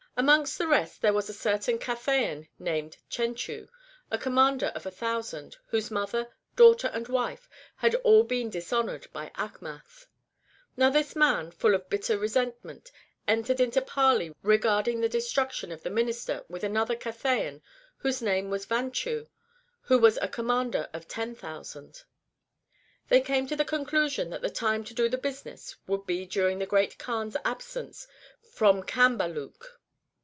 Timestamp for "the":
0.59-0.67, 15.01-15.09, 15.81-15.89, 23.55-23.65, 24.41-24.51, 25.09-25.17, 26.59-26.67